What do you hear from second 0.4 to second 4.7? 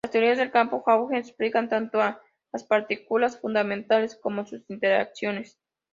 campo gauge explican tanto a las partículas fundamentales como sus